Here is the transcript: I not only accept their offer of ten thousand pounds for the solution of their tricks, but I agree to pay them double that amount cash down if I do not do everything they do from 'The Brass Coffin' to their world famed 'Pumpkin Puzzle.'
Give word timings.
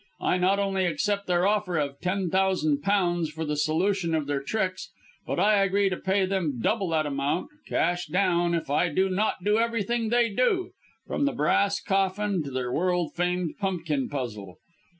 I 0.21 0.39
not 0.39 0.57
only 0.57 0.87
accept 0.87 1.27
their 1.27 1.45
offer 1.45 1.77
of 1.77 1.99
ten 2.01 2.31
thousand 2.31 2.81
pounds 2.81 3.29
for 3.29 3.45
the 3.45 3.55
solution 3.55 4.15
of 4.15 4.25
their 4.25 4.41
tricks, 4.41 4.89
but 5.27 5.39
I 5.39 5.63
agree 5.63 5.89
to 5.89 5.95
pay 5.97 6.25
them 6.25 6.57
double 6.59 6.89
that 6.89 7.05
amount 7.05 7.49
cash 7.67 8.07
down 8.07 8.55
if 8.55 8.67
I 8.67 8.89
do 8.89 9.11
not 9.11 9.43
do 9.43 9.59
everything 9.59 10.09
they 10.09 10.31
do 10.31 10.71
from 11.05 11.25
'The 11.25 11.33
Brass 11.33 11.79
Coffin' 11.81 12.41
to 12.41 12.49
their 12.49 12.71
world 12.73 13.13
famed 13.13 13.53
'Pumpkin 13.59 14.09
Puzzle.' 14.09 14.57